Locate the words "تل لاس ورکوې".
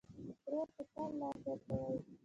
0.93-1.95